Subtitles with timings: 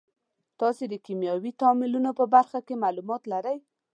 [0.59, 3.57] تاسې د کیمیاوي تعاملونو په برخه کې معلومات لرئ.